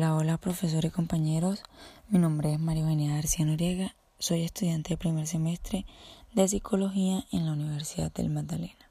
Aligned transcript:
Hola 0.00 0.38
profesor 0.38 0.84
y 0.84 0.90
compañeros, 0.90 1.64
mi 2.08 2.20
nombre 2.20 2.52
es 2.52 2.60
María 2.60 2.84
Eugenia 2.84 3.16
García 3.16 3.44
Noriega, 3.44 3.96
soy 4.20 4.44
estudiante 4.44 4.90
de 4.90 4.96
primer 4.96 5.26
semestre 5.26 5.86
de 6.34 6.46
Psicología 6.46 7.26
en 7.32 7.46
la 7.46 7.52
Universidad 7.52 8.12
del 8.12 8.30
Magdalena. 8.30 8.88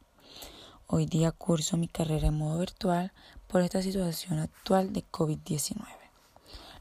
Hoy 0.86 1.06
día 1.06 1.32
curso 1.32 1.78
mi 1.78 1.88
carrera 1.88 2.28
en 2.28 2.38
modo 2.38 2.60
virtual 2.60 3.14
por 3.48 3.62
esta 3.62 3.82
situación 3.82 4.39
actual 4.39 4.92
de 4.92 5.06
COVID-19, 5.10 5.78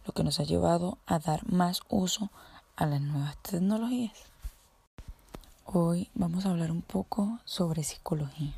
lo 0.04 0.12
que 0.12 0.25
nos 0.25 0.40
ha 0.40 0.43
llevado 0.43 0.98
a 1.06 1.20
dar 1.20 1.48
más 1.48 1.82
uso 1.88 2.32
a 2.74 2.84
las 2.84 3.00
nuevas 3.00 3.40
tecnologías. 3.43 4.18
Hoy 5.66 6.11
vamos 6.14 6.46
a 6.46 6.50
hablar 6.50 6.72
un 6.72 6.82
poco 6.82 7.38
sobre 7.44 7.85
psicología 7.85 8.57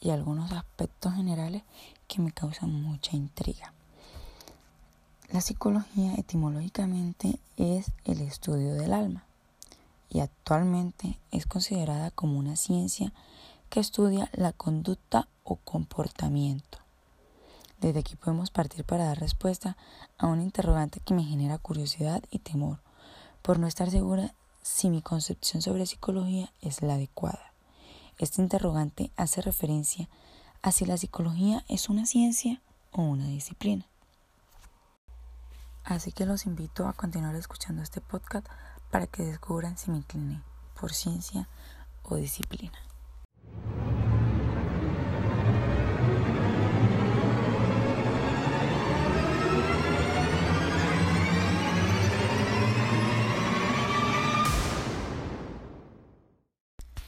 y 0.00 0.10
algunos 0.10 0.50
aspectos 0.50 1.14
generales 1.14 1.62
que 2.08 2.20
me 2.20 2.32
causan 2.32 2.72
mucha 2.72 3.14
intriga. 3.14 3.72
La 5.36 5.42
psicología 5.42 6.14
etimológicamente 6.14 7.38
es 7.58 7.92
el 8.06 8.22
estudio 8.22 8.72
del 8.72 8.94
alma 8.94 9.26
y 10.08 10.20
actualmente 10.20 11.18
es 11.30 11.44
considerada 11.44 12.10
como 12.10 12.38
una 12.38 12.56
ciencia 12.56 13.12
que 13.68 13.80
estudia 13.80 14.30
la 14.32 14.54
conducta 14.54 15.28
o 15.44 15.56
comportamiento. 15.56 16.78
Desde 17.82 18.00
aquí 18.00 18.16
podemos 18.16 18.48
partir 18.48 18.84
para 18.84 19.04
dar 19.04 19.20
respuesta 19.20 19.76
a 20.16 20.26
un 20.26 20.40
interrogante 20.40 21.00
que 21.00 21.12
me 21.12 21.22
genera 21.22 21.58
curiosidad 21.58 22.22
y 22.30 22.38
temor, 22.38 22.78
por 23.42 23.58
no 23.58 23.66
estar 23.66 23.90
segura 23.90 24.32
si 24.62 24.88
mi 24.88 25.02
concepción 25.02 25.60
sobre 25.60 25.84
psicología 25.84 26.50
es 26.62 26.80
la 26.80 26.94
adecuada. 26.94 27.52
Este 28.16 28.40
interrogante 28.40 29.10
hace 29.16 29.42
referencia 29.42 30.08
a 30.62 30.72
si 30.72 30.86
la 30.86 30.96
psicología 30.96 31.62
es 31.68 31.90
una 31.90 32.06
ciencia 32.06 32.62
o 32.90 33.02
una 33.02 33.26
disciplina. 33.26 33.84
Así 35.86 36.10
que 36.10 36.26
los 36.26 36.46
invito 36.46 36.88
a 36.88 36.94
continuar 36.94 37.36
escuchando 37.36 37.80
este 37.80 38.00
podcast 38.00 38.44
para 38.90 39.06
que 39.06 39.22
descubran 39.22 39.78
si 39.78 39.92
me 39.92 39.98
incliné 39.98 40.42
por 40.78 40.92
ciencia 40.92 41.48
o 42.02 42.16
disciplina. 42.16 42.76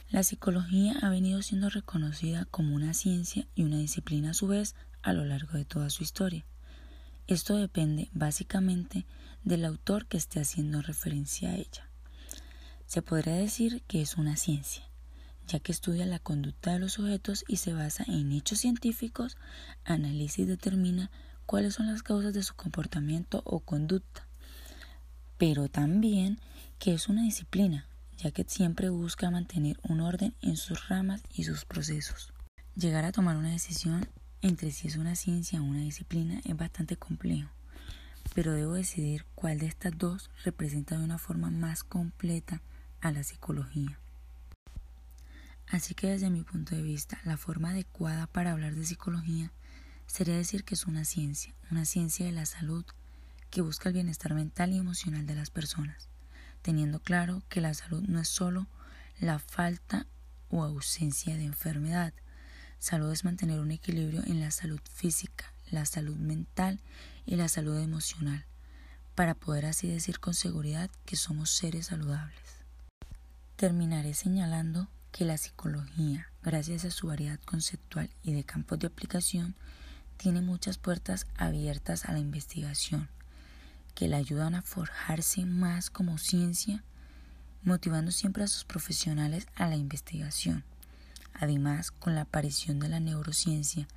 La 0.09 0.23
psicología 0.23 0.95
ha 1.01 1.09
venido 1.09 1.41
siendo 1.41 1.69
reconocida 1.69 2.45
como 2.45 2.75
una 2.75 2.93
ciencia 2.93 3.45
y 3.55 3.63
una 3.63 3.77
disciplina 3.77 4.31
a 4.31 4.33
su 4.33 4.47
vez 4.47 4.73
a 5.01 5.11
lo 5.11 5.25
largo 5.25 5.57
de 5.57 5.65
toda 5.65 5.89
su 5.89 6.01
historia. 6.01 6.45
Esto 7.29 7.57
depende 7.57 8.09
básicamente 8.11 9.05
del 9.43 9.63
autor 9.63 10.07
que 10.07 10.17
esté 10.17 10.39
haciendo 10.39 10.81
referencia 10.81 11.51
a 11.51 11.57
ella. 11.57 11.87
Se 12.87 13.03
podría 13.03 13.35
decir 13.35 13.83
que 13.83 14.01
es 14.01 14.17
una 14.17 14.35
ciencia, 14.35 14.81
ya 15.45 15.59
que 15.59 15.71
estudia 15.71 16.07
la 16.07 16.17
conducta 16.17 16.73
de 16.73 16.79
los 16.79 16.93
sujetos 16.93 17.45
y 17.47 17.57
se 17.57 17.71
basa 17.73 18.03
en 18.07 18.31
hechos 18.31 18.57
científicos, 18.57 19.37
analiza 19.85 20.41
y 20.41 20.45
determina 20.45 21.11
cuáles 21.45 21.75
son 21.75 21.85
las 21.85 22.01
causas 22.01 22.33
de 22.33 22.41
su 22.41 22.55
comportamiento 22.55 23.43
o 23.45 23.59
conducta. 23.59 24.27
Pero 25.37 25.69
también 25.69 26.39
que 26.79 26.95
es 26.95 27.09
una 27.09 27.21
disciplina, 27.21 27.85
ya 28.17 28.31
que 28.31 28.43
siempre 28.47 28.89
busca 28.89 29.29
mantener 29.29 29.79
un 29.83 29.99
orden 30.01 30.33
en 30.41 30.57
sus 30.57 30.87
ramas 30.87 31.21
y 31.31 31.43
sus 31.43 31.63
procesos. 31.65 32.33
Llegar 32.75 33.05
a 33.05 33.11
tomar 33.11 33.37
una 33.37 33.51
decisión 33.51 34.09
entre 34.41 34.71
si 34.71 34.87
es 34.87 34.95
una 34.95 35.15
ciencia 35.15 35.61
o 35.61 35.65
una 35.65 35.81
disciplina 35.81 36.41
es 36.45 36.55
bastante 36.55 36.95
complejo, 36.97 37.49
pero 38.33 38.53
debo 38.53 38.73
decidir 38.73 39.25
cuál 39.35 39.59
de 39.59 39.67
estas 39.67 39.97
dos 39.97 40.29
representa 40.43 40.97
de 40.97 41.03
una 41.03 41.17
forma 41.17 41.49
más 41.49 41.83
completa 41.83 42.61
a 43.01 43.11
la 43.11 43.23
psicología. 43.23 43.99
Así 45.67 45.93
que 45.93 46.07
desde 46.07 46.29
mi 46.29 46.43
punto 46.43 46.75
de 46.75 46.81
vista, 46.81 47.19
la 47.25 47.37
forma 47.37 47.71
adecuada 47.71 48.27
para 48.27 48.51
hablar 48.51 48.75
de 48.75 48.85
psicología 48.85 49.51
sería 50.07 50.35
decir 50.35 50.63
que 50.63 50.73
es 50.73 50.87
una 50.87 51.05
ciencia, 51.05 51.53
una 51.69 51.85
ciencia 51.85 52.25
de 52.25 52.31
la 52.31 52.45
salud 52.45 52.85
que 53.51 53.61
busca 53.61 53.89
el 53.89 53.93
bienestar 53.93 54.33
mental 54.33 54.71
y 54.73 54.77
emocional 54.77 55.25
de 55.25 55.35
las 55.35 55.51
personas, 55.51 56.09
teniendo 56.61 56.99
claro 56.99 57.43
que 57.49 57.61
la 57.61 57.73
salud 57.73 58.03
no 58.07 58.19
es 58.19 58.27
solo 58.27 58.67
la 59.19 59.37
falta 59.37 60.07
o 60.49 60.63
ausencia 60.63 61.35
de 61.35 61.43
enfermedad, 61.43 62.13
Salud 62.79 63.11
es 63.11 63.25
mantener 63.25 63.59
un 63.59 63.71
equilibrio 63.71 64.23
en 64.25 64.39
la 64.39 64.51
salud 64.51 64.79
física, 64.89 65.53
la 65.69 65.85
salud 65.85 66.15
mental 66.15 66.79
y 67.25 67.35
la 67.35 67.49
salud 67.49 67.77
emocional, 67.77 68.45
para 69.15 69.35
poder 69.35 69.65
así 69.65 69.89
decir 69.89 70.21
con 70.21 70.33
seguridad 70.33 70.89
que 71.05 71.17
somos 71.17 71.49
seres 71.49 71.87
saludables. 71.87 72.39
Terminaré 73.57 74.13
señalando 74.13 74.87
que 75.11 75.25
la 75.25 75.37
psicología, 75.37 76.31
gracias 76.41 76.85
a 76.85 76.91
su 76.91 77.07
variedad 77.07 77.39
conceptual 77.41 78.09
y 78.23 78.31
de 78.31 78.45
campos 78.45 78.79
de 78.79 78.87
aplicación, 78.87 79.55
tiene 80.15 80.41
muchas 80.41 80.77
puertas 80.77 81.27
abiertas 81.35 82.05
a 82.05 82.13
la 82.13 82.19
investigación, 82.19 83.09
que 83.93 84.07
le 84.07 84.15
ayudan 84.15 84.55
a 84.55 84.61
forjarse 84.61 85.45
más 85.45 85.89
como 85.89 86.17
ciencia, 86.17 86.85
motivando 87.61 88.11
siempre 88.11 88.45
a 88.45 88.47
sus 88.47 88.63
profesionales 88.63 89.47
a 89.55 89.67
la 89.67 89.75
investigación. 89.75 90.63
Además, 91.33 91.91
con 91.91 92.15
la 92.15 92.21
aparición 92.21 92.79
de 92.79 92.89
la 92.89 92.99
neurociencia, 92.99 93.87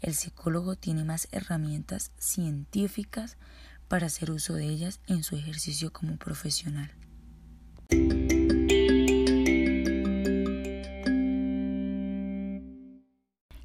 el 0.00 0.14
psicólogo 0.14 0.76
tiene 0.76 1.04
más 1.04 1.28
herramientas 1.30 2.10
científicas 2.18 3.36
para 3.88 4.06
hacer 4.06 4.30
uso 4.30 4.54
de 4.54 4.66
ellas 4.66 5.00
en 5.06 5.22
su 5.22 5.36
ejercicio 5.36 5.92
como 5.92 6.16
profesional. 6.16 6.92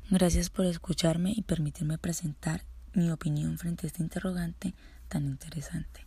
Gracias 0.09 0.49
por 0.49 0.65
escucharme 0.65 1.33
y 1.35 1.41
permitirme 1.41 1.97
presentar 1.97 2.63
mi 2.93 3.11
opinión 3.11 3.57
frente 3.57 3.85
a 3.85 3.87
este 3.87 4.01
interrogante 4.01 4.73
tan 5.09 5.25
interesante. 5.25 6.05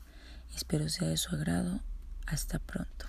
Espero 0.54 0.88
sea 0.88 1.08
de 1.08 1.16
su 1.16 1.34
agrado. 1.34 1.80
Hasta 2.26 2.58
pronto. 2.58 3.06